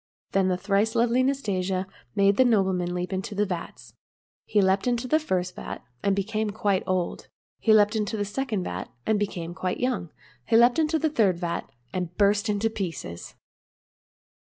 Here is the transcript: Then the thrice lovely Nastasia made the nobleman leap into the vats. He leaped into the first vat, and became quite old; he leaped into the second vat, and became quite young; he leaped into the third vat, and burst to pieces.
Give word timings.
Then 0.31 0.47
the 0.47 0.57
thrice 0.57 0.95
lovely 0.95 1.21
Nastasia 1.21 1.85
made 2.15 2.37
the 2.37 2.43
nobleman 2.43 2.95
leap 2.95 3.13
into 3.13 3.35
the 3.35 3.45
vats. 3.45 3.93
He 4.45 4.59
leaped 4.59 4.87
into 4.87 5.07
the 5.07 5.19
first 5.19 5.55
vat, 5.55 5.83
and 6.01 6.15
became 6.15 6.49
quite 6.49 6.81
old; 6.87 7.27
he 7.59 7.71
leaped 7.71 7.95
into 7.95 8.17
the 8.17 8.25
second 8.25 8.63
vat, 8.63 8.89
and 9.05 9.19
became 9.19 9.53
quite 9.53 9.79
young; 9.79 10.09
he 10.47 10.57
leaped 10.57 10.79
into 10.79 10.97
the 10.97 11.11
third 11.11 11.37
vat, 11.37 11.69
and 11.93 12.17
burst 12.17 12.47
to 12.47 12.69
pieces. 12.71 13.35